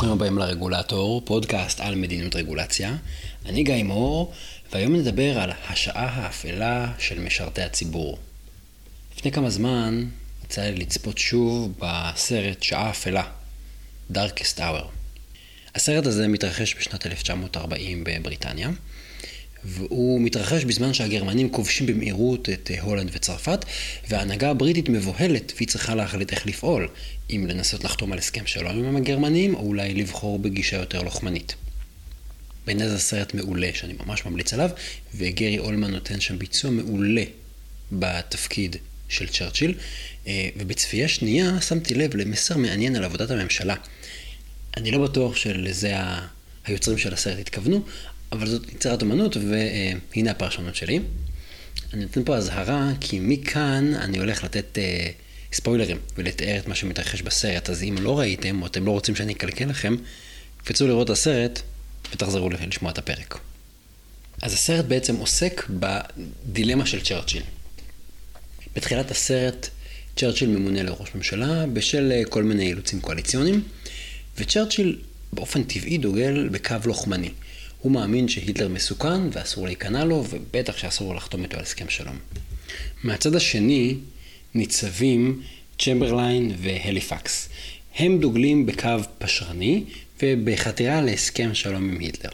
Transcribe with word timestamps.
ברוכים 0.00 0.16
הבאים 0.16 0.38
לרגולטור, 0.38 1.22
פודקאסט 1.24 1.80
על 1.80 1.94
מדיניות 1.94 2.36
רגולציה. 2.36 2.96
אני 3.46 3.62
גיא 3.62 3.82
מור, 3.82 4.32
והיום 4.72 4.96
נדבר 4.96 5.38
על 5.40 5.50
השעה 5.68 6.04
האפלה 6.04 6.92
של 6.98 7.20
משרתי 7.20 7.62
הציבור. 7.62 8.18
לפני 9.16 9.32
כמה 9.32 9.50
זמן 9.50 10.04
יצא 10.44 10.62
לי 10.62 10.74
לצפות 10.74 11.18
שוב 11.18 11.72
בסרט 11.78 12.62
שעה 12.62 12.90
אפלה, 12.90 13.22
Darkest 14.12 14.58
Hour. 14.58 14.84
הסרט 15.74 16.06
הזה 16.06 16.28
מתרחש 16.28 16.74
בשנת 16.74 17.06
1940 17.06 18.04
בבריטניה, 18.04 18.70
והוא 19.64 20.20
מתרחש 20.20 20.64
בזמן 20.64 20.94
שהגרמנים 20.94 21.50
כובשים 21.50 21.86
במהירות 21.86 22.48
את 22.48 22.70
הולנד 22.80 23.10
וצרפת, 23.12 23.64
וההנהגה 24.08 24.50
הבריטית 24.50 24.88
מבוהלת 24.88 25.52
והיא 25.56 25.68
צריכה 25.68 25.94
להחליט 25.94 26.32
איך 26.32 26.46
לפעול, 26.46 26.88
אם 27.30 27.46
לנסות 27.48 27.84
לחתום 27.84 28.12
על 28.12 28.18
הסכם 28.18 28.46
שלום 28.46 28.84
עם 28.84 28.96
הגרמנים, 28.96 29.54
או 29.54 29.60
אולי 29.60 29.94
לבחור 29.94 30.38
בגישה 30.38 30.76
יותר 30.76 31.02
לוחמנית. 31.02 31.54
בעיניי 32.66 32.88
זה 32.88 32.98
סרט 32.98 33.34
מעולה 33.34 33.70
שאני 33.74 33.94
ממש 34.06 34.26
ממליץ 34.26 34.54
עליו, 34.54 34.70
וגרי 35.14 35.58
אולמן 35.58 35.90
נותן 35.90 36.20
שם 36.20 36.38
ביצוע 36.38 36.70
מעולה 36.70 37.24
בתפקיד 37.92 38.76
של 39.08 39.28
צ'רצ'יל, 39.28 39.74
אה, 40.26 40.48
ובצפייה 40.56 41.08
שנייה 41.08 41.60
שמתי 41.60 41.94
לב 41.94 42.16
למסר 42.16 42.56
מעניין 42.56 42.96
על 42.96 43.04
עבודת 43.04 43.30
הממשלה. 43.30 43.74
אני 44.76 44.90
לא 44.90 44.98
בטוח 44.98 45.36
שלזה 45.36 45.94
היוצרים 46.64 46.98
של 46.98 47.14
הסרט 47.14 47.38
התכוונו, 47.38 47.82
אבל 48.32 48.46
זאת 48.46 48.72
יצירת 48.72 49.02
אמנות, 49.02 49.36
והנה 49.36 50.30
הפרשנות 50.30 50.74
שלי. 50.74 51.00
אני 51.94 52.02
נותן 52.02 52.24
פה 52.24 52.36
אזהרה, 52.36 52.90
כי 53.00 53.18
מכאן 53.20 53.94
אני 53.94 54.18
הולך 54.18 54.44
לתת 54.44 54.78
אה, 54.78 55.06
ספוילרים 55.52 55.98
ולתאר 56.16 56.58
את 56.58 56.68
מה 56.68 56.74
שמתרחש 56.74 57.22
בסרט, 57.22 57.70
אז 57.70 57.82
אם 57.82 57.96
לא 58.00 58.18
ראיתם, 58.18 58.62
או 58.62 58.66
אתם 58.66 58.86
לא 58.86 58.90
רוצים 58.90 59.16
שאני 59.16 59.32
אקלקל 59.32 59.64
לכם, 59.64 59.96
קפצו 60.64 60.86
לראות 60.86 61.04
את 61.04 61.10
הסרט 61.10 61.60
ותחזרו 62.12 62.50
לשמוע 62.50 62.92
את 62.92 62.98
הפרק. 62.98 63.38
אז 64.42 64.52
הסרט 64.52 64.84
בעצם 64.84 65.16
עוסק 65.16 65.66
בדילמה 65.70 66.86
של 66.86 67.00
צ'רצ'יל. 67.00 67.42
בתחילת 68.76 69.10
הסרט 69.10 69.68
צ'רצ'יל 70.16 70.48
ממונה 70.48 70.82
לראש 70.82 71.14
ממשלה 71.14 71.66
בשל 71.66 72.12
אה, 72.12 72.24
כל 72.24 72.42
מיני 72.42 72.66
אילוצים 72.66 73.00
קואליציוניים, 73.00 73.62
וצ'רצ'יל 74.38 74.98
באופן 75.32 75.62
טבעי 75.62 75.98
דוגל 75.98 76.48
בקו 76.48 76.76
לוחמני. 76.84 77.30
הוא 77.80 77.92
מאמין 77.92 78.28
שהיטלר 78.28 78.68
מסוכן 78.68 79.20
ואסור 79.32 79.66
להיכנע 79.66 80.04
לו, 80.04 80.24
ובטח 80.30 80.76
שאסור 80.76 81.14
לחתום 81.14 81.42
איתו 81.42 81.56
על 81.56 81.62
הסכם 81.62 81.88
שלום. 81.88 82.18
מהצד 83.02 83.34
השני 83.34 83.96
ניצבים 84.54 85.42
צ'מברליין 85.78 86.52
והליפקס. 86.58 87.48
הם 87.96 88.20
דוגלים 88.20 88.66
בקו 88.66 88.88
פשרני 89.18 89.84
ובחתירה 90.22 91.00
להסכם 91.00 91.54
שלום 91.54 91.90
עם 91.90 91.98
היטלר. 91.98 92.30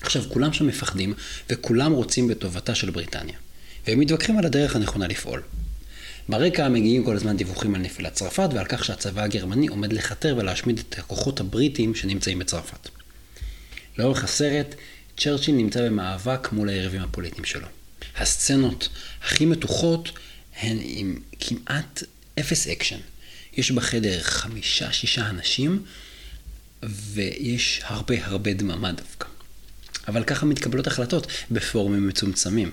עכשיו, 0.00 0.22
כולם 0.28 0.52
שם 0.52 0.66
מפחדים, 0.66 1.14
וכולם 1.50 1.92
רוצים 1.92 2.28
בטובתה 2.28 2.74
של 2.74 2.90
בריטניה. 2.90 3.34
והם 3.86 4.00
מתווכחים 4.00 4.38
על 4.38 4.46
הדרך 4.46 4.76
הנכונה 4.76 5.06
לפעול. 5.08 5.42
ברקע 6.28 6.68
מגיעים 6.68 7.04
כל 7.04 7.16
הזמן 7.16 7.36
דיווחים 7.36 7.74
על 7.74 7.80
נפילת 7.80 8.12
צרפת 8.12 8.48
ועל 8.54 8.66
כך 8.68 8.84
שהצבא 8.84 9.22
הגרמני 9.22 9.68
עומד 9.68 9.92
לכתר 9.92 10.34
ולהשמיד 10.38 10.78
את 10.88 10.98
הכוחות 10.98 11.40
הבריטים 11.40 11.94
שנמצאים 11.94 12.38
בצרפת. 12.38 13.01
לאורך 13.98 14.24
הסרט, 14.24 14.74
צ'רצ'יל 15.16 15.54
נמצא 15.54 15.86
במאבק 15.88 16.48
מול 16.52 16.68
היריבים 16.68 17.02
הפוליטיים 17.02 17.44
שלו. 17.44 17.66
הסצנות 18.16 18.88
הכי 19.22 19.46
מתוחות 19.46 20.10
הן 20.60 20.78
עם 20.82 21.18
כמעט 21.40 22.02
אפס 22.40 22.66
אקשן. 22.66 22.98
יש 23.56 23.70
בחדר 23.70 24.20
חמישה-שישה 24.22 25.30
אנשים, 25.30 25.82
ויש 26.82 27.80
הרבה 27.84 28.26
הרבה 28.26 28.52
דממה 28.52 28.92
דווקא. 28.92 29.28
אבל 30.08 30.24
ככה 30.24 30.46
מתקבלות 30.46 30.86
החלטות 30.86 31.26
בפורומים 31.50 32.08
מצומצמים, 32.08 32.70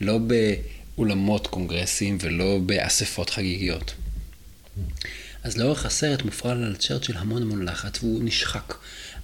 לא 0.00 0.18
באולמות 0.18 1.46
קונגרסים 1.46 2.18
ולא 2.20 2.58
באספות 2.66 3.30
חגיגיות. 3.30 3.94
אז 5.42 5.58
לאורך 5.58 5.86
הסרט 5.86 6.22
מופעל 6.22 6.52
על 6.52 6.76
צ'רצ'יל 6.78 7.16
המון 7.16 7.42
המון 7.42 7.64
לחץ 7.68 8.02
והוא 8.02 8.24
נשחק. 8.24 8.74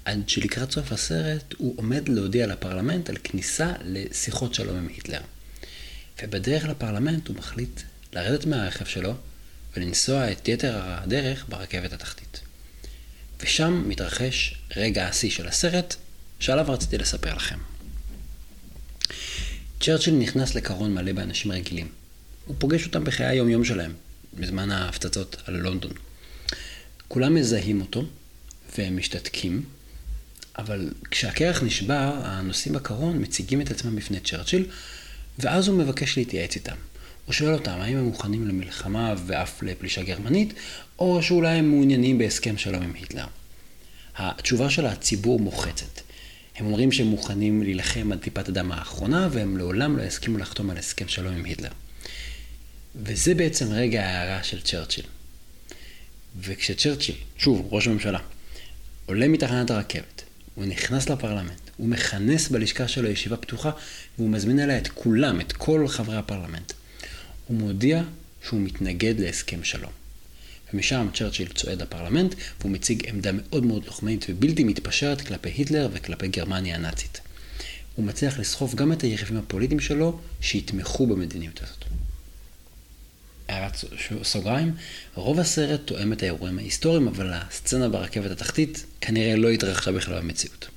עד 0.06 0.28
שלקראת 0.28 0.70
סוף 0.70 0.92
הסרט 0.92 1.54
הוא 1.56 1.74
עומד 1.78 2.08
להודיע 2.08 2.46
לפרלמנט 2.46 3.10
על 3.10 3.16
כניסה 3.24 3.72
לשיחות 3.84 4.54
שלום 4.54 4.76
עם 4.76 4.88
היטלר. 4.88 5.20
ובדרך 6.22 6.64
לפרלמנט 6.64 7.28
הוא 7.28 7.36
מחליט 7.36 7.80
לרדת 8.12 8.46
מהרכב 8.46 8.84
שלו 8.84 9.14
ולנסוע 9.76 10.32
את 10.32 10.48
יתר 10.48 10.80
הדרך 10.84 11.44
ברכבת 11.48 11.92
התחתית. 11.92 12.40
ושם 13.40 13.84
מתרחש 13.88 14.54
רגע 14.76 15.08
השיא 15.08 15.30
של 15.30 15.48
הסרט, 15.48 15.94
שעליו 16.38 16.66
רציתי 16.68 16.98
לספר 16.98 17.34
לכם. 17.34 17.58
צ'רצ'יל 19.80 20.14
נכנס 20.14 20.54
לקרון 20.54 20.94
מלא 20.94 21.12
באנשים 21.12 21.52
רגילים. 21.52 21.88
הוא 22.44 22.56
פוגש 22.58 22.86
אותם 22.86 23.04
בחיי 23.04 23.26
היום-יום 23.26 23.64
שלהם, 23.64 23.94
בזמן 24.34 24.70
ההפצצות 24.70 25.36
על 25.44 25.56
לונדון. 25.56 25.92
כולם 27.08 27.34
מזהים 27.34 27.80
אותו, 27.80 28.04
והם 28.78 28.96
משתתקים, 28.96 29.64
אבל 30.58 30.90
כשהקרח 31.10 31.62
נשבר, 31.62 32.12
הנוסעים 32.24 32.74
בקרון 32.74 33.22
מציגים 33.22 33.60
את 33.60 33.70
עצמם 33.70 33.96
בפני 33.96 34.20
צ'רצ'יל, 34.20 34.66
ואז 35.38 35.68
הוא 35.68 35.78
מבקש 35.78 36.18
להתייעץ 36.18 36.54
איתם. 36.54 36.76
הוא 37.26 37.32
שואל 37.32 37.54
אותם 37.54 37.80
האם 37.80 37.96
הם 37.96 38.04
מוכנים 38.04 38.48
למלחמה 38.48 39.14
ואף 39.26 39.62
לפלישה 39.62 40.02
גרמנית, 40.02 40.54
או 40.98 41.22
שאולי 41.22 41.58
הם 41.58 41.70
מעוניינים 41.70 42.18
בהסכם 42.18 42.58
שלום 42.58 42.82
עם 42.82 42.94
היטלר. 42.94 43.26
התשובה 44.16 44.70
של 44.70 44.86
הציבור 44.86 45.40
מוחצת. 45.40 46.00
הם 46.56 46.66
אומרים 46.66 46.92
שהם 46.92 47.06
מוכנים 47.06 47.62
להילחם 47.62 48.12
עד 48.12 48.18
טיפת 48.18 48.48
הדם 48.48 48.72
האחרונה, 48.72 49.28
והם 49.32 49.56
לעולם 49.56 49.96
לא 49.96 50.02
יסכימו 50.02 50.38
לחתום 50.38 50.70
על 50.70 50.76
הסכם 50.76 51.08
שלום 51.08 51.34
עם 51.34 51.44
היטלר. 51.44 51.70
וזה 52.96 53.34
בעצם 53.34 53.72
רגע 53.72 54.04
ההערה 54.04 54.42
של 54.42 54.60
צ'רצ'יל. 54.60 55.04
וכשצ'רצ'יל, 56.40 57.14
שוב, 57.36 57.68
ראש 57.70 57.86
הממשלה, 57.86 58.18
עולה 59.06 59.28
מתחנת 59.28 59.70
הרכבת, 59.70 60.22
הוא 60.56 60.64
נכנס 60.64 61.08
לפרלמנט, 61.08 61.60
הוא 61.76 61.88
מכנס 61.88 62.48
בלשכה 62.48 62.88
שלו 62.88 63.08
ישיבה 63.08 63.36
פתוחה, 63.36 63.70
והוא 64.18 64.30
מזמין 64.30 64.60
אליה 64.60 64.78
את 64.78 64.88
כולם, 64.88 65.40
את 65.40 65.52
כל 65.52 65.88
חברי 65.88 66.16
הפרלמנט. 66.16 66.72
הוא 67.46 67.56
מודיע 67.56 68.02
שהוא 68.48 68.60
מתנגד 68.60 69.20
להסכם 69.20 69.64
שלום. 69.64 69.92
ומשם 70.74 71.08
צ'רצ'יל 71.14 71.48
צועד 71.48 71.82
לפרלמנט, 71.82 72.34
והוא 72.60 72.72
מציג 72.72 73.08
עמדה 73.08 73.30
מאוד 73.32 73.66
מאוד 73.66 73.84
לוחמנית 73.84 74.26
ובלתי 74.28 74.64
מתפשרת 74.64 75.20
כלפי 75.20 75.48
היטלר 75.48 75.88
וכלפי 75.92 76.28
גרמניה 76.28 76.74
הנאצית. 76.74 77.20
הוא 77.94 78.04
מצליח 78.04 78.38
לסחוב 78.38 78.74
גם 78.74 78.92
את 78.92 79.02
היריבים 79.02 79.36
הפוליטיים 79.36 79.80
שלו, 79.80 80.18
שיתמכו 80.40 81.06
במדיניות 81.06 81.60
הזאת. 81.62 81.84
הערת 83.56 83.84
סוגריים, 84.22 84.74
רוב 85.14 85.40
הסרט 85.40 85.80
תואם 85.84 86.12
את 86.12 86.22
האירועים 86.22 86.58
ההיסטוריים, 86.58 87.08
אבל 87.08 87.30
הסצנה 87.32 87.88
ברכבת 87.88 88.30
התחתית 88.30 88.86
כנראה 89.00 89.36
לא 89.36 89.50
התרחשה 89.50 89.92
בכלל 89.92 90.20
במציאות. 90.20 90.68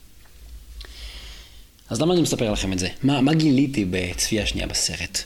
אז 1.89 2.01
למה 2.01 2.13
אני 2.13 2.21
מספר 2.21 2.51
לכם 2.51 2.73
את 2.73 2.79
זה? 2.79 2.87
מה, 3.03 3.21
מה 3.21 3.33
גיליתי 3.33 3.85
בצפייה 3.89 4.45
שנייה 4.45 4.67
בסרט? 4.67 5.23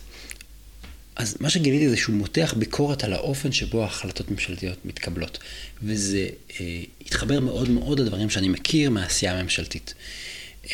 אז 1.16 1.38
מה 1.40 1.50
שגיליתי 1.50 1.90
זה 1.90 1.98
שהוא 1.98 2.16
מותח 2.16 2.54
ביקורת 2.58 3.04
על 3.04 3.14
האופן 3.14 3.52
שבו 3.52 3.84
החלטות 3.84 4.32
ממשלתיות 4.32 4.86
מתקבלות. 4.86 5.40
וזה 5.84 6.28
אה, 6.60 6.84
התחבר 7.06 7.40
מאוד 7.40 7.70
מאוד 7.70 8.00
לדברים 8.00 8.30
שאני 8.30 8.50
מכיר 8.50 8.90
מהעשייה 8.90 9.40
הממשלתית. 9.40 9.94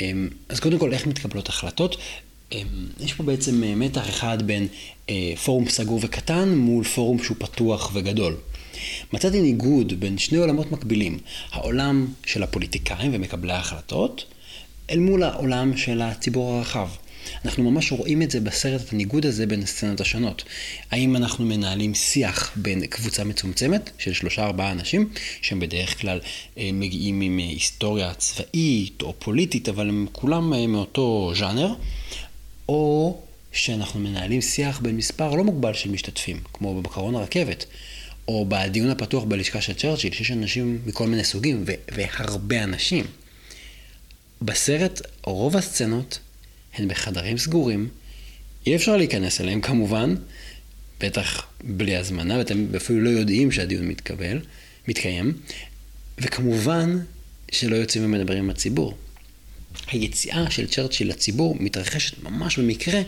אה, 0.01 0.11
אז 0.49 0.59
קודם 0.59 0.79
כל, 0.79 0.93
איך 0.93 1.07
מתקבלות 1.07 1.49
החלטות? 1.49 1.97
אה, 2.53 2.61
יש 2.99 3.13
פה 3.13 3.23
בעצם 3.23 3.63
אה, 3.63 3.75
מתח 3.75 4.09
אחד 4.09 4.41
בין 4.41 4.67
אה, 5.09 5.33
פורום 5.43 5.69
סגור 5.69 5.99
וקטן 6.03 6.55
מול 6.55 6.83
פורום 6.83 7.23
שהוא 7.23 7.37
פתוח 7.39 7.91
וגדול. 7.93 8.37
מצאתי 9.13 9.41
ניגוד 9.41 9.99
בין 9.99 10.17
שני 10.17 10.37
עולמות 10.37 10.71
מקבילים, 10.71 11.19
העולם 11.51 12.07
של 12.25 12.43
הפוליטיקאים 12.43 13.11
ומקבלי 13.13 13.53
ההחלטות, 13.53 14.25
אל 14.89 14.99
מול 14.99 15.23
העולם 15.23 15.77
של 15.77 16.01
הציבור 16.01 16.53
הרחב. 16.53 16.89
אנחנו 17.45 17.71
ממש 17.71 17.91
רואים 17.91 18.21
את 18.21 18.31
זה 18.31 18.39
בסרט, 18.39 18.81
את 18.81 18.93
הניגוד 18.93 19.25
הזה 19.25 19.45
בין 19.45 19.63
הסצנות 19.63 20.01
השונות. 20.01 20.43
האם 20.91 21.15
אנחנו 21.15 21.45
מנהלים 21.45 21.95
שיח 21.95 22.51
בין 22.55 22.85
קבוצה 22.85 23.23
מצומצמת 23.23 23.89
של 23.97 24.13
שלושה 24.13 24.45
ארבעה 24.45 24.71
אנשים, 24.71 25.09
שהם 25.41 25.59
בדרך 25.59 26.01
כלל 26.01 26.19
אה, 26.57 26.69
מגיעים 26.73 27.21
עם 27.21 27.37
היסטוריה 27.37 28.13
צבאית 28.13 29.01
או 29.01 29.13
פוליטית, 29.19 29.69
אבל 29.69 29.89
הם 29.89 30.07
כולם 30.11 30.71
מאותו 30.71 31.31
ז'אנר, 31.35 31.73
או 32.69 33.17
שאנחנו 33.51 33.99
מנהלים 33.99 34.41
שיח 34.41 34.79
בין 34.79 34.97
מספר 34.97 35.35
לא 35.35 35.43
מוגבל 35.43 35.73
של 35.73 35.91
משתתפים, 35.91 36.39
כמו 36.53 36.81
בקרון 36.81 37.15
הרכבת. 37.15 37.65
או 38.27 38.45
בדיון 38.49 38.89
הפתוח 38.89 39.23
בלשכה 39.23 39.61
של 39.61 39.73
צ'רצ'יל, 39.73 40.13
שיש 40.13 40.31
אנשים 40.31 40.81
מכל 40.85 41.07
מיני 41.07 41.23
סוגים, 41.23 41.65
והרבה 41.91 42.63
אנשים. 42.63 43.05
בסרט, 44.41 45.01
רוב 45.23 45.57
הסצנות 45.57 46.19
הן 46.73 46.87
בחדרים 46.87 47.37
סגורים, 47.37 47.89
אי 48.67 48.75
אפשר 48.75 48.97
להיכנס 48.97 49.41
אליהם 49.41 49.61
כמובן, 49.61 50.15
בטח 50.99 51.47
בלי 51.63 51.95
הזמנה, 51.95 52.37
ואתם 52.37 52.65
אפילו 52.75 53.01
לא 53.01 53.09
יודעים 53.09 53.51
שהדיון 53.51 53.87
מתקבל, 53.87 54.39
מתקיים, 54.87 55.33
וכמובן 56.17 56.99
שלא 57.51 57.75
יוצאים 57.75 58.05
ומדברים 58.05 58.43
עם 58.43 58.49
הציבור. 58.49 58.97
היציאה 59.87 60.51
של 60.51 60.67
צ'רצ'יל 60.67 61.09
לציבור 61.09 61.55
מתרחשת 61.59 62.23
ממש 62.23 62.59
במקרה, 62.59 63.01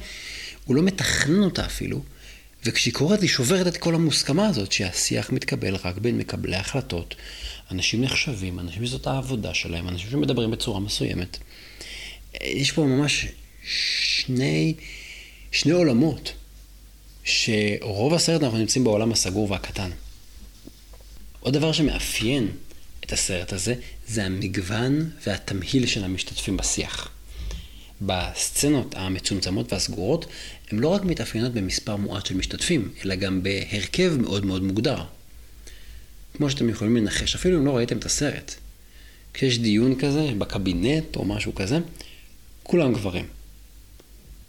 הוא 0.65 0.75
לא 0.75 0.81
מתכנן 0.81 1.43
אותה 1.43 1.65
אפילו, 1.65 2.01
וכשהיא 2.65 2.93
קורית 2.93 3.21
היא 3.21 3.29
שוברת 3.29 3.67
את 3.67 3.77
כל 3.77 3.95
המוסכמה 3.95 4.47
הזאת 4.47 4.71
שהשיח 4.71 5.29
מתקבל 5.29 5.75
רק 5.75 5.97
בין 5.97 6.17
מקבלי 6.17 6.55
החלטות. 6.55 7.15
אנשים 7.71 8.01
נחשבים, 8.01 8.59
אנשים 8.59 8.85
שזאת 8.85 9.07
העבודה 9.07 9.53
שלהם, 9.53 9.87
אנשים 9.87 10.09
שמדברים 10.11 10.51
בצורה 10.51 10.79
מסוימת. 10.79 11.37
יש 12.41 12.71
פה 12.71 12.83
ממש 12.83 13.25
שני, 13.63 14.73
שני 15.51 15.71
עולמות, 15.71 16.33
שרוב 17.23 18.13
הסרט 18.13 18.43
אנחנו 18.43 18.57
נמצאים 18.57 18.83
בעולם 18.83 19.11
הסגור 19.11 19.51
והקטן. 19.51 19.89
עוד 21.39 21.53
דבר 21.53 21.71
שמאפיין 21.71 22.47
את 23.05 23.13
הסרט 23.13 23.53
הזה, 23.53 23.75
זה 24.11 24.25
המגוון 24.25 25.09
והתמהיל 25.27 25.85
של 25.85 26.03
המשתתפים 26.03 26.57
בשיח. 26.57 27.09
בסצנות 28.01 28.95
המצומצמות 28.97 29.73
והסגורות, 29.73 30.25
הן 30.71 30.79
לא 30.79 30.87
רק 30.87 31.03
מתאפיינות 31.03 31.53
במספר 31.53 31.95
מועט 31.95 32.25
של 32.25 32.37
משתתפים, 32.37 32.91
אלא 33.05 33.15
גם 33.15 33.43
בהרכב 33.43 34.17
מאוד 34.21 34.45
מאוד 34.45 34.63
מוגדר. 34.63 35.03
כמו 36.33 36.49
שאתם 36.49 36.69
יכולים 36.69 36.97
לנחש, 36.97 37.35
אפילו 37.35 37.59
אם 37.59 37.65
לא 37.65 37.75
ראיתם 37.77 37.97
את 37.97 38.05
הסרט. 38.05 38.55
כשיש 39.33 39.59
דיון 39.59 39.99
כזה, 39.99 40.31
בקבינט 40.37 41.15
או 41.15 41.25
משהו 41.25 41.55
כזה, 41.55 41.79
כולם 42.63 42.93
גברים. 42.93 43.25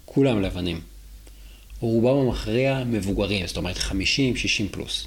כולם 0.05 0.43
לבנים. 0.43 0.81
רובם 1.81 2.27
המכריע 2.27 2.85
מבוגרים, 2.87 3.47
זאת 3.47 3.57
אומרת 3.57 3.77
50-60 3.77 3.93
פלוס. 4.71 5.07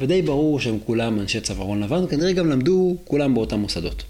ודי 0.00 0.22
ברור 0.22 0.60
שהם 0.60 0.78
כולם 0.86 1.20
אנשי 1.20 1.40
צווארון 1.40 1.82
לבן, 1.82 2.06
כנראה 2.10 2.32
גם 2.32 2.50
למדו 2.50 2.96
כולם 3.04 3.34
באותם 3.34 3.58
מוסדות. 3.58 4.04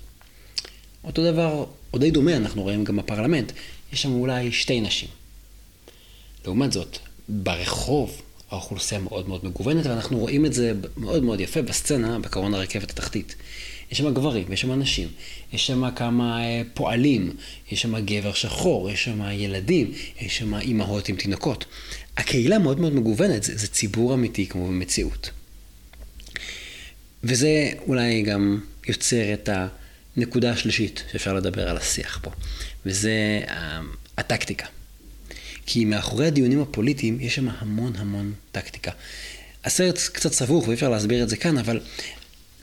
אותו 1.04 1.24
דבר, 1.32 1.66
או 1.92 1.98
די 1.98 2.10
דומה, 2.10 2.36
אנחנו 2.36 2.62
רואים 2.62 2.84
גם 2.84 2.96
בפרלמנט, 2.96 3.52
יש 3.92 4.02
שם 4.02 4.12
אולי 4.12 4.52
שתי 4.52 4.80
נשים. 4.80 5.08
לעומת 6.44 6.72
זאת, 6.72 6.98
ברחוב 7.28 8.22
האוכלוסייה 8.50 9.00
מאוד 9.00 9.28
מאוד 9.28 9.44
מגוונת, 9.44 9.86
ואנחנו 9.86 10.18
רואים 10.18 10.46
את 10.46 10.52
זה 10.52 10.72
מאוד 10.96 11.22
מאוד 11.22 11.40
יפה 11.40 11.62
בסצנה, 11.62 12.18
בקרון 12.18 12.54
הרכבת 12.54 12.90
התחתית. 12.90 13.34
יש 13.92 13.98
שם 13.98 14.14
גברים, 14.14 14.52
יש 14.52 14.60
שם 14.60 14.72
נשים, 14.72 15.08
יש 15.52 15.66
שם 15.66 15.90
כמה 15.96 16.44
אה, 16.44 16.62
פועלים, 16.74 17.30
יש 17.70 17.82
שם 17.82 18.04
גבר 18.04 18.32
שחור, 18.32 18.90
יש 18.90 19.04
שם 19.04 19.22
ילדים, 19.32 19.92
יש 20.20 20.38
שם 20.38 20.54
אימהות 20.54 21.08
עם 21.08 21.16
תינוקות. 21.16 21.64
הקהילה 22.16 22.58
מאוד 22.58 22.80
מאוד 22.80 22.94
מגוונת, 22.94 23.42
זה, 23.42 23.56
זה 23.56 23.68
ציבור 23.68 24.14
אמיתי 24.14 24.46
כמו 24.46 24.66
במציאות. 24.66 25.30
וזה 27.24 27.70
אולי 27.86 28.22
גם 28.22 28.60
יוצר 28.88 29.32
את 29.32 29.48
הנקודה 30.16 30.50
השלישית 30.50 31.02
שאפשר 31.12 31.34
לדבר 31.34 31.68
על 31.68 31.76
השיח 31.76 32.18
פה, 32.22 32.30
וזה 32.86 33.40
אה, 33.48 33.80
הטקטיקה. 34.18 34.66
כי 35.66 35.84
מאחורי 35.84 36.26
הדיונים 36.26 36.60
הפוליטיים 36.60 37.20
יש 37.20 37.34
שם 37.34 37.48
המון 37.58 37.92
המון 37.96 38.32
טקטיקה. 38.52 38.90
הסרט 39.64 39.98
קצת 40.12 40.32
סבוך 40.32 40.68
ואי 40.68 40.74
אפשר 40.74 40.88
להסביר 40.88 41.22
את 41.22 41.28
זה 41.28 41.36
כאן, 41.36 41.58
אבל 41.58 41.80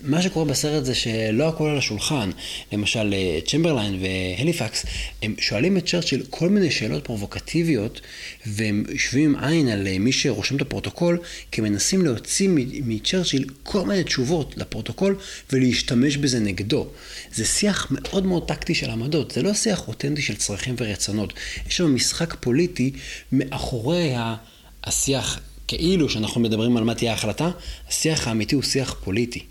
מה 0.01 0.21
שקורה 0.21 0.45
בסרט 0.45 0.85
זה 0.85 0.95
שלא 0.95 1.47
הכל 1.47 1.69
על 1.69 1.77
השולחן. 1.77 2.29
למשל, 2.73 3.13
אה, 3.13 3.39
צ'מברליין 3.45 3.99
והליפקס, 4.01 4.85
הם 5.21 5.35
שואלים 5.39 5.77
את 5.77 5.87
צ'רצ'יל 5.87 6.23
כל 6.29 6.49
מיני 6.49 6.71
שאלות 6.71 7.03
פרובוקטיביות, 7.03 8.01
והם 8.45 8.83
יושבים 8.89 9.35
עם 9.35 9.43
עין 9.43 9.67
על 9.67 9.87
אה, 9.87 9.99
מי 9.99 10.11
שרושם 10.11 10.55
את 10.55 10.61
הפרוטוקול, 10.61 11.19
כי 11.51 11.61
מנסים 11.61 12.05
להוציא 12.05 12.49
מצ'רצ'יל 12.85 13.45
כל 13.63 13.85
מיני 13.85 14.03
תשובות 14.03 14.57
לפרוטוקול 14.57 15.15
ולהשתמש 15.51 16.17
בזה 16.17 16.39
נגדו. 16.39 16.87
זה 17.33 17.45
שיח 17.45 17.87
מאוד 17.91 18.25
מאוד 18.25 18.47
טקטי 18.47 18.75
של 18.75 18.89
עמדות, 18.89 19.31
זה 19.31 19.41
לא 19.41 19.53
שיח 19.53 19.87
אותנטי 19.87 20.21
של 20.21 20.35
צרכים 20.35 20.75
ורצונות. 20.77 21.33
יש 21.67 21.77
שם 21.77 21.95
משחק 21.95 22.35
פוליטי 22.39 22.91
מאחורי 23.31 24.13
השיח. 24.83 25.39
כאילו 25.67 26.09
שאנחנו 26.09 26.41
מדברים 26.41 26.77
על 26.77 26.83
מה 26.83 26.95
תהיה 26.95 27.11
ההחלטה, 27.11 27.49
השיח 27.89 28.27
האמיתי 28.27 28.55
הוא 28.55 28.63
שיח 28.63 28.95
פוליטי. 29.03 29.45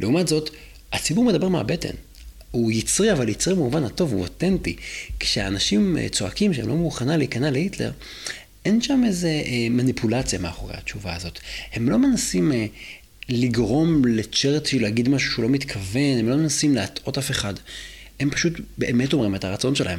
לעומת 0.00 0.28
זאת, 0.28 0.50
הציבור 0.92 1.24
מדבר 1.24 1.48
מהבטן. 1.48 1.94
הוא 2.50 2.72
יצרי, 2.72 3.12
אבל 3.12 3.28
יצרי 3.28 3.54
במובן 3.54 3.84
הטוב, 3.84 4.12
הוא 4.12 4.20
אותנטי. 4.20 4.76
כשאנשים 5.20 5.98
אה, 5.98 6.08
צועקים 6.08 6.54
שהם 6.54 6.68
לא 6.68 6.74
מוכנה 6.74 7.16
להיכנע 7.16 7.50
להיטלר, 7.50 7.90
אין 8.64 8.82
שם 8.82 9.02
איזה 9.06 9.28
אה, 9.28 9.66
מניפולציה 9.70 10.38
מאחורי 10.38 10.74
התשובה 10.76 11.16
הזאת. 11.16 11.38
הם 11.72 11.90
לא 11.90 11.98
מנסים 11.98 12.52
אה, 12.52 12.66
לגרום 13.28 14.04
לצ'רצ'יל 14.04 14.82
להגיד 14.82 15.08
משהו 15.08 15.32
שהוא 15.32 15.42
לא 15.42 15.48
מתכוון, 15.48 16.18
הם 16.18 16.28
לא 16.28 16.36
מנסים 16.36 16.74
להטעות 16.74 17.18
אף 17.18 17.30
אחד. 17.30 17.54
הם 18.20 18.30
פשוט 18.30 18.52
באמת 18.78 19.12
אומרים 19.12 19.34
את 19.34 19.44
הרצון 19.44 19.74
שלהם. 19.74 19.98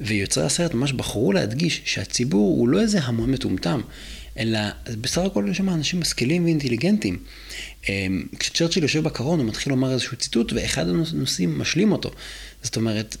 ויוצרי 0.00 0.44
הסרט 0.44 0.74
ממש 0.74 0.92
בחרו 0.92 1.32
להדגיש 1.32 1.82
שהציבור 1.84 2.56
הוא 2.58 2.68
לא 2.68 2.80
איזה 2.80 3.00
המון 3.00 3.30
מטומטם, 3.30 3.80
אלא 4.38 4.58
בסך 5.00 5.20
הכל 5.20 5.46
יש 5.50 5.56
שם 5.56 5.68
אנשים 5.68 6.00
משכילים 6.00 6.44
ואינטליגנטים. 6.44 7.18
אמ, 7.88 8.26
כשצ'רצ'יל 8.38 8.82
יושב 8.82 9.04
בקרון 9.04 9.38
הוא 9.38 9.48
מתחיל 9.48 9.72
לומר 9.72 9.92
איזשהו 9.92 10.16
ציטוט 10.16 10.52
ואחד 10.52 10.88
הנושאים 10.88 11.58
משלים 11.58 11.92
אותו. 11.92 12.10
זאת 12.62 12.76
אומרת, 12.76 13.16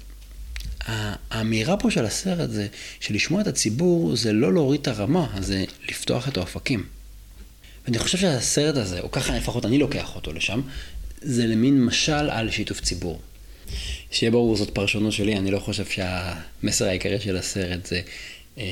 האמירה 1.30 1.76
פה 1.76 1.90
של 1.90 2.04
הסרט 2.04 2.50
זה 2.50 2.66
שלשמוע 3.00 3.40
את 3.40 3.46
הציבור 3.46 4.16
זה 4.16 4.32
לא 4.32 4.52
להוריד 4.52 4.80
את 4.80 4.88
הרמה, 4.88 5.36
זה 5.40 5.64
לפתוח 5.88 6.28
את 6.28 6.36
האופקים. 6.36 6.86
ואני 7.84 7.98
חושב 7.98 8.18
שהסרט 8.18 8.76
הזה, 8.76 9.00
או 9.00 9.10
ככה 9.10 9.36
לפחות 9.36 9.66
אני 9.66 9.78
לוקח 9.78 10.16
אותו 10.16 10.32
לשם, 10.32 10.60
זה 11.22 11.46
למין 11.46 11.84
משל 11.84 12.30
על 12.30 12.50
שיתוף 12.50 12.80
ציבור. 12.80 13.20
שיהיה 14.10 14.30
ברור, 14.30 14.56
זאת 14.56 14.70
פרשנות 14.70 15.12
שלי, 15.12 15.36
אני 15.36 15.50
לא 15.50 15.58
חושב 15.58 15.84
שהמסר 15.86 16.88
העיקרי 16.88 17.20
של 17.20 17.36
הסרט 17.36 17.86
זה 17.86 18.00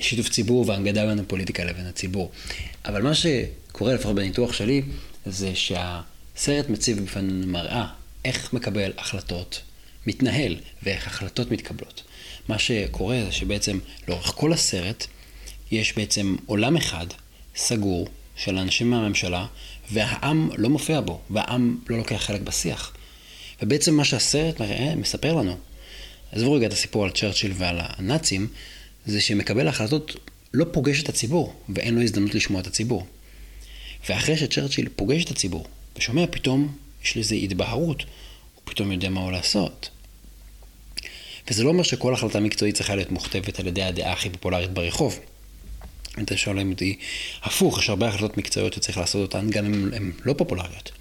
שיתוף 0.01 0.29
ציבור 0.29 0.69
והנגדה 0.69 1.07
בין 1.07 1.19
הפוליטיקה 1.19 1.65
לבין 1.65 1.87
הציבור. 1.87 2.31
אבל 2.85 3.03
מה 3.03 3.15
שקורה, 3.15 3.95
לפחות 3.95 4.15
בניתוח 4.15 4.53
שלי, 4.53 4.83
זה 5.27 5.53
שהסרט 5.55 6.69
מציב 6.69 7.01
בפנינו 7.01 7.47
מראה 7.47 7.87
איך 8.25 8.53
מקבל 8.53 8.93
החלטות 8.99 9.63
מתנהל 10.07 10.57
ואיך 10.83 11.07
החלטות 11.07 11.51
מתקבלות. 11.51 12.03
מה 12.49 12.59
שקורה 12.59 13.25
זה 13.25 13.33
שבעצם 13.33 13.79
לאורך 14.09 14.33
כל 14.37 14.53
הסרט 14.53 15.07
יש 15.71 15.97
בעצם 15.97 16.37
עולם 16.47 16.77
אחד 16.77 17.07
סגור 17.57 18.09
של 18.37 18.59
אנשים 18.59 18.91
מהממשלה 18.91 19.47
והעם 19.93 20.51
לא 20.57 20.69
מופיע 20.69 21.01
בו 21.01 21.21
והעם 21.31 21.79
לא 21.89 21.99
לוקח 21.99 22.17
חלק 22.17 22.41
בשיח. 22.41 22.93
ובעצם 23.63 23.95
מה 23.95 24.05
שהסרט 24.05 24.61
מראה, 24.61 24.95
מספר 24.95 25.35
לנו, 25.35 25.57
עזבו 26.33 26.53
רגע 26.53 26.67
את 26.67 26.73
הסיפור 26.73 27.05
על 27.05 27.11
צ'רצ'יל 27.11 27.53
ועל 27.57 27.79
הנאצים, 27.81 28.49
זה 29.07 29.21
שמקבל 29.21 29.67
ההחלטות 29.67 30.31
לא 30.55 30.67
פוגש 30.73 31.03
את 31.03 31.09
הציבור 31.09 31.55
ואין 31.69 31.95
לו 31.95 32.03
הזדמנות 32.03 32.35
לשמוע 32.35 32.61
את 32.61 32.67
הציבור. 32.67 33.07
ואחרי 34.09 34.37
שצ'רצ'יל 34.37 34.89
פוגש 34.97 35.25
את 35.25 35.31
הציבור 35.31 35.67
ושומע, 35.97 36.25
פתאום 36.31 36.77
יש 37.05 37.17
לזה 37.17 37.35
התבהרות, 37.35 38.03
הוא 38.55 38.63
פתאום 38.65 38.93
יודע 38.93 39.09
מה 39.09 39.21
הוא 39.21 39.33
לעשות. 39.33 39.91
וזה 41.51 41.65
לא 41.65 41.69
אומר 41.69 41.83
שכל 41.83 42.15
החלטה 42.15 42.41
מקצועית 42.41 42.75
צריכה 42.75 42.95
להיות 42.95 43.11
מוכתבת 43.11 43.61
על 43.61 43.67
ידי 43.67 43.83
הדעה 43.83 44.13
הכי 44.13 44.31
פופולרית 44.31 44.71
ברחוב. 44.71 45.21
אתה 46.23 46.37
שואל 46.37 46.61
אם 46.61 46.71
אותי 46.71 46.99
הפוך, 47.43 47.79
יש 47.79 47.91
הרבה 47.91 48.09
החלטות 48.09 48.39
מקצועיות 48.39 48.73
שצריך 48.73 48.99
לעשות 48.99 49.23
אותן, 49.35 49.51
גם 49.51 49.65
אם 49.65 49.93
הן 49.93 50.13
לא 50.25 50.33
פופולריות. 50.33 50.93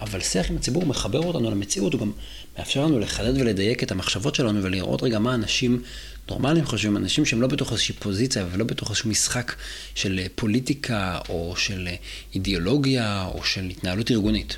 אבל 0.00 0.20
שיח 0.20 0.50
עם 0.50 0.56
הציבור 0.56 0.86
מחבר 0.86 1.18
אותנו 1.18 1.50
למציאות, 1.50 1.92
הוא 1.92 2.00
גם 2.00 2.12
מאפשר 2.58 2.84
לנו 2.84 2.98
לחדד 2.98 3.40
ולדייק 3.40 3.82
את 3.82 3.92
המחשבות 3.92 4.34
שלנו 4.34 4.62
ולראות 4.62 5.02
רגע 5.02 5.18
מה 5.18 5.34
אנשים 5.34 5.82
נורמליים 6.28 6.66
חושבים, 6.66 6.96
אנשים 6.96 7.26
שהם 7.26 7.42
לא 7.42 7.48
בתוך 7.48 7.72
איזושהי 7.72 7.94
פוזיציה 7.94 8.46
ולא 8.52 8.64
בתוך 8.64 8.90
איזשהו 8.90 9.10
משחק 9.10 9.54
של 9.94 10.18
אה, 10.18 10.26
פוליטיקה 10.34 11.18
או 11.28 11.54
של 11.56 11.88
אה, 11.90 11.96
אידיאולוגיה 12.34 13.26
או 13.34 13.44
של 13.44 13.64
התנהלות 13.64 14.10
ארגונית. 14.10 14.56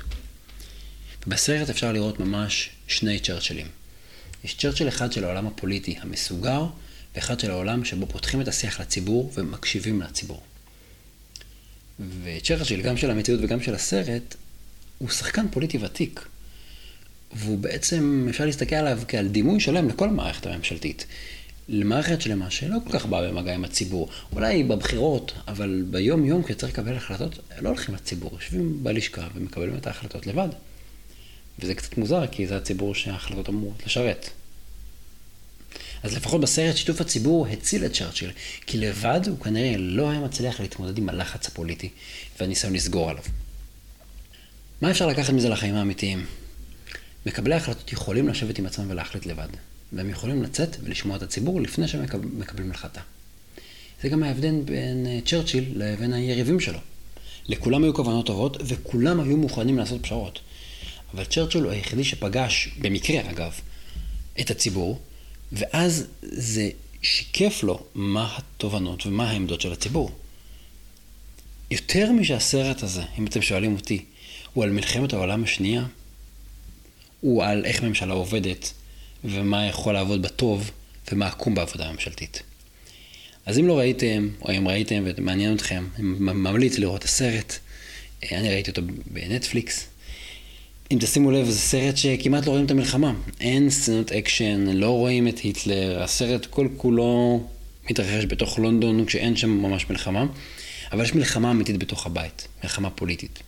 בסרט 1.27 1.69
אפשר 1.69 1.91
לראות 1.91 2.19
ממש 2.19 2.69
שני 2.87 3.19
צ'רצ'לים. 3.19 3.67
יש 4.43 4.55
צ'רצ'ל 4.57 4.87
אחד 4.87 5.11
של 5.11 5.23
העולם 5.23 5.47
הפוליטי 5.47 5.95
המסוגר, 6.01 6.65
ואחד 7.15 7.39
של 7.39 7.51
העולם 7.51 7.85
שבו 7.85 8.07
פותחים 8.07 8.41
את 8.41 8.47
השיח 8.47 8.81
לציבור 8.81 9.31
ומקשיבים 9.35 10.01
לציבור. 10.01 10.41
וצ'רצ'יל, 12.23 12.81
גם 12.81 12.97
של 12.97 13.11
המציאות 13.11 13.39
וגם 13.43 13.61
של 13.63 13.75
הסרט, 13.75 14.35
הוא 14.97 15.09
שחקן 15.09 15.45
פוליטי 15.51 15.77
ותיק. 15.77 16.27
והוא 17.33 17.57
בעצם, 17.57 18.27
אפשר 18.29 18.45
להסתכל 18.45 18.75
עליו 18.75 18.99
כעל 19.07 19.27
דימוי 19.27 19.59
שלם 19.59 19.89
לכל 19.89 20.09
המערכת 20.09 20.45
הממשלתית. 20.45 21.05
למערכת 21.69 22.21
שלמה 22.21 22.51
שלא 22.51 22.77
כל 22.85 22.99
כך 22.99 23.05
באה 23.05 23.31
במגע 23.31 23.53
עם 23.53 23.63
הציבור. 23.63 24.09
אולי 24.31 24.63
בבחירות, 24.63 25.33
אבל 25.47 25.83
ביום-יום 25.89 26.43
כשצריך 26.43 26.73
לקבל 26.73 26.95
החלטות, 26.95 27.39
לא 27.59 27.69
הולכים 27.69 27.95
לציבור, 27.95 28.31
יושבים 28.33 28.83
בלשכה 28.83 29.27
ומקבלים 29.35 29.77
את 29.77 29.87
ההחלטות 29.87 30.27
לבד. 30.27 30.49
וזה 31.59 31.75
קצת 31.75 31.97
מוזר, 31.97 32.27
כי 32.27 32.47
זה 32.47 32.57
הציבור 32.57 32.95
שההחלטות 32.95 33.49
אמורות 33.49 33.85
לשרת. 33.85 34.29
אז 36.03 36.15
לפחות 36.15 36.41
בסרט 36.41 36.77
שיתוף 36.77 37.01
הציבור 37.01 37.47
הציל 37.47 37.85
את 37.85 37.93
צ'רצ'יל, 37.93 38.31
כי 38.65 38.77
לבד 38.77 39.21
הוא 39.27 39.39
כנראה 39.39 39.77
לא 39.77 40.09
היה 40.09 40.19
מצליח 40.19 40.59
להתמודד 40.59 40.97
עם 40.97 41.09
הלחץ 41.09 41.47
הפוליטי 41.47 41.89
והניסיון 42.39 42.73
לסגור 42.73 43.09
עליו. 43.09 43.23
מה 44.81 44.91
אפשר 44.91 45.07
לקחת 45.07 45.33
מזה 45.33 45.49
לחיים 45.49 45.75
האמיתיים? 45.75 46.25
מקבלי 47.25 47.53
ההחלטות 47.53 47.93
יכולים 47.93 48.27
לשבת 48.27 48.59
עם 48.59 48.65
עצמם 48.65 48.85
ולהחליט 48.89 49.25
לבד. 49.25 49.47
והם 49.93 50.09
יכולים 50.09 50.43
לצאת 50.43 50.77
ולשמוע 50.83 51.17
את 51.17 51.21
הציבור 51.21 51.61
לפני 51.61 51.87
שהם 51.87 52.05
מקבלים 52.33 52.71
החלטה. 52.71 53.01
זה 54.01 54.09
גם 54.09 54.23
ההבדל 54.23 54.61
בין 54.65 55.05
אה, 55.07 55.19
צ'רצ'יל 55.25 55.63
לבין 55.75 56.13
היריבים 56.13 56.59
שלו. 56.59 56.79
לכולם 57.47 57.83
היו 57.83 57.93
כוונות 57.93 58.25
טובות, 58.25 58.57
וכולם 58.65 59.19
היו 59.19 59.37
מוכנים 59.37 59.77
לעשות 59.77 60.03
פשרות. 60.03 60.39
אבל 61.13 61.25
צ'רצ'יל 61.25 61.63
הוא 61.63 61.71
היחידי 61.71 62.03
שפגש, 62.03 62.69
במקרה 62.81 63.31
אגב, 63.31 63.53
את 64.39 64.51
הציבור, 64.51 64.99
ואז 65.51 66.05
זה 66.21 66.69
שיקף 67.01 67.63
לו 67.63 67.83
מה 67.95 68.37
התובנות 68.37 69.05
ומה 69.05 69.29
העמדות 69.29 69.61
של 69.61 69.73
הציבור. 69.73 70.11
יותר 71.71 72.11
משהסרט 72.11 72.83
הזה, 72.83 73.03
אם 73.19 73.25
אתם 73.25 73.41
שואלים 73.41 73.75
אותי, 73.75 74.05
הוא 74.57 74.63
על 74.63 74.71
מלחמת 74.71 75.13
העולם 75.13 75.43
השנייה, 75.43 75.83
הוא 77.21 77.43
על 77.43 77.65
איך 77.65 77.83
ממשלה 77.83 78.13
עובדת, 78.13 78.73
ומה 79.23 79.65
יכול 79.65 79.93
לעבוד 79.93 80.21
בטוב, 80.21 80.71
ומה 81.11 81.27
עקום 81.27 81.55
בעבודה 81.55 81.85
הממשלתית. 81.85 82.41
אז 83.45 83.59
אם 83.59 83.67
לא 83.67 83.77
ראיתם, 83.77 84.29
או 84.41 84.57
אם 84.57 84.67
ראיתם 84.67 85.03
ומעניין 85.05 85.55
אתכם, 85.55 85.87
אני 85.95 86.05
ממליץ 86.19 86.77
לראות 86.77 86.99
את 86.99 87.05
הסרט. 87.05 87.53
אני 88.31 88.49
ראיתי 88.49 88.71
אותו 88.71 88.81
בנטפליקס. 89.11 89.87
אם 90.91 90.97
תשימו 91.01 91.31
לב, 91.31 91.49
זה 91.49 91.59
סרט 91.59 91.97
שכמעט 91.97 92.45
לא 92.45 92.51
רואים 92.51 92.65
את 92.65 92.71
המלחמה. 92.71 93.13
אין 93.39 93.69
סצנות 93.69 94.11
אקשן, 94.11 94.65
לא 94.65 94.89
רואים 94.89 95.27
את 95.27 95.39
היטלר, 95.39 96.03
הסרט 96.03 96.45
כל 96.45 96.67
כולו 96.77 97.43
מתרחש 97.89 98.25
בתוך 98.25 98.59
לונדון 98.59 99.05
כשאין 99.05 99.35
שם 99.35 99.49
ממש 99.49 99.89
מלחמה, 99.89 100.25
אבל 100.91 101.03
יש 101.03 101.15
מלחמה 101.15 101.51
אמיתית 101.51 101.77
בתוך 101.77 102.05
הבית, 102.05 102.47
מלחמה 102.63 102.89
פוליטית. 102.89 103.39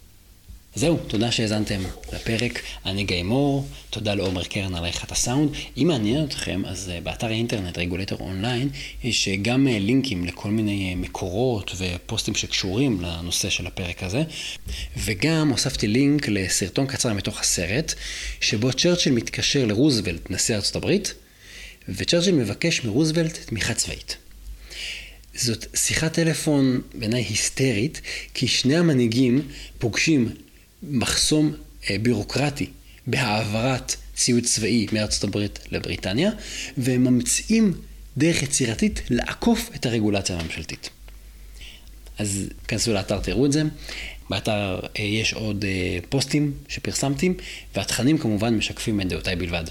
זהו, 0.75 0.97
תודה 1.07 1.31
שהאזנתם 1.31 1.81
לפרק. 2.13 2.61
אני 2.85 3.03
גיא 3.03 3.23
מור, 3.23 3.67
תודה 3.89 4.15
לעומר 4.15 4.43
קרן 4.43 4.75
על 4.75 4.83
עריכת 4.83 5.11
הסאונד. 5.11 5.49
אם 5.77 5.87
מעניין 5.87 6.23
אתכם, 6.25 6.65
אז 6.65 6.89
אה, 6.89 7.01
באתר 7.01 7.27
האינטרנט, 7.27 7.77
רגולטור 7.77 8.19
אונליין, 8.19 8.69
יש 9.03 9.27
אה, 9.27 9.35
גם 9.35 9.67
אה, 9.67 9.79
לינקים 9.79 10.25
לכל 10.25 10.49
מיני 10.51 10.95
מקורות 10.95 11.71
ופוסטים 11.77 12.35
שקשורים 12.35 13.01
לנושא 13.01 13.49
של 13.49 13.67
הפרק 13.67 14.03
הזה. 14.03 14.23
וגם 14.97 15.49
הוספתי 15.49 15.87
לינק 15.87 16.27
לסרטון 16.27 16.87
קצר 16.87 17.13
מתוך 17.13 17.39
הסרט, 17.39 17.93
שבו 18.41 18.73
צ'רצ'יל 18.73 19.13
מתקשר 19.13 19.65
לרוזוולט, 19.65 20.31
נשיא 20.31 20.55
ארצות 20.55 20.75
הברית, 20.75 21.13
וצ'רצ'יל 21.89 22.35
מבקש 22.35 22.85
מרוזוולט 22.85 23.37
תמיכה 23.45 23.73
צבאית. 23.73 24.17
זאת 25.35 25.65
שיחת 25.75 26.13
טלפון 26.13 26.81
בעיניי 26.93 27.21
היסטרית, 27.21 28.01
כי 28.33 28.47
שני 28.47 28.77
המנהיגים 28.77 29.41
פוגשים 29.77 30.29
מחסום 30.83 31.53
אה, 31.89 31.95
בירוקרטי 32.01 32.69
בהעברת 33.07 33.95
ציוד 34.15 34.43
צבאי 34.43 34.87
מארצות 34.91 35.23
הברית 35.23 35.59
לבריטניה, 35.71 36.31
והם 36.77 37.03
ממציאים 37.03 37.73
דרך 38.17 38.43
יצירתית 38.43 39.01
לעקוף 39.09 39.69
את 39.75 39.85
הרגולציה 39.85 40.39
הממשלתית. 40.39 40.89
אז 42.17 42.43
כנסו 42.67 42.93
לאתר, 42.93 43.19
תראו 43.19 43.45
את 43.45 43.51
זה. 43.51 43.63
באתר 44.29 44.79
אה, 44.99 45.03
יש 45.03 45.33
עוד 45.33 45.65
אה, 45.65 45.99
פוסטים 46.09 46.53
שפרסמתי, 46.67 47.33
והתכנים 47.75 48.17
כמובן 48.17 48.55
משקפים 48.55 49.01
את 49.01 49.07
דעותיי 49.07 49.35
בלבד. 49.35 49.63